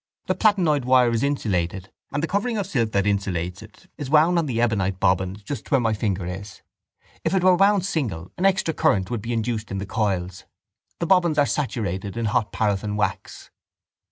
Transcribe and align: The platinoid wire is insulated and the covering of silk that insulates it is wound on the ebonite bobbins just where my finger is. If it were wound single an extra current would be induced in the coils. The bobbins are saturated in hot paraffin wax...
The 0.25 0.33
platinoid 0.33 0.83
wire 0.83 1.11
is 1.11 1.21
insulated 1.21 1.91
and 2.11 2.23
the 2.23 2.27
covering 2.27 2.57
of 2.57 2.65
silk 2.65 2.91
that 2.93 3.05
insulates 3.05 3.61
it 3.61 3.85
is 3.99 4.09
wound 4.09 4.39
on 4.39 4.47
the 4.47 4.59
ebonite 4.59 4.99
bobbins 4.99 5.43
just 5.43 5.69
where 5.69 5.79
my 5.79 5.93
finger 5.93 6.25
is. 6.25 6.63
If 7.23 7.35
it 7.35 7.43
were 7.43 7.55
wound 7.55 7.85
single 7.85 8.31
an 8.35 8.43
extra 8.47 8.73
current 8.73 9.11
would 9.11 9.21
be 9.21 9.31
induced 9.31 9.69
in 9.69 9.77
the 9.77 9.85
coils. 9.85 10.45
The 10.97 11.05
bobbins 11.05 11.37
are 11.37 11.45
saturated 11.45 12.17
in 12.17 12.25
hot 12.25 12.51
paraffin 12.51 12.95
wax... 12.97 13.51